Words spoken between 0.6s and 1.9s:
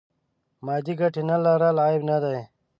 مادې ګټې نه لرل